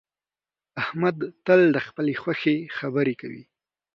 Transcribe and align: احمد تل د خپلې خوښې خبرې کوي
احمد 0.81 1.17
تل 1.45 1.61
د 1.75 1.77
خپلې 1.87 2.13
خوښې 2.21 2.55
خبرې 2.77 3.13
کوي 3.21 3.43